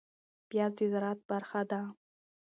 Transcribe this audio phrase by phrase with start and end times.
[0.49, 1.81] پياز د زراعت برخه ده